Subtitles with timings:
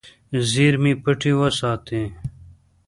[0.49, 2.01] زیرمې پټې وساتې.